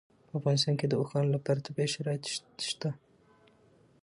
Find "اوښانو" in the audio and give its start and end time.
0.99-1.33